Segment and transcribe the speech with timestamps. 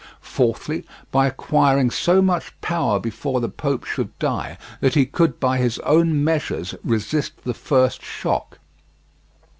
[0.23, 5.59] Fourthly, by acquiring so much power before the Pope should die that he could by
[5.59, 8.57] his own measures resist the first shock.